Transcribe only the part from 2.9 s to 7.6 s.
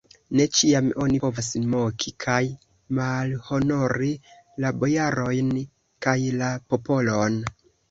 malhonori la bojarojn kaj la popolon!